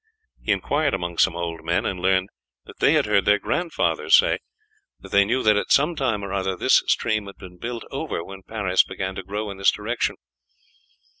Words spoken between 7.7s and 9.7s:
over when Paris began to grow in this